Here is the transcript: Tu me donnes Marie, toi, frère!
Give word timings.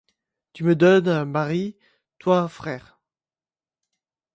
Tu 0.53 0.63
me 0.63 0.73
donnes 0.75 1.25
Marie, 1.29 1.77
toi, 2.17 2.47
frère! 2.49 2.97